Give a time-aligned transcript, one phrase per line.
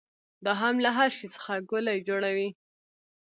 [0.45, 2.49] دا هم له هر شي څخه ګولۍ جوړوي.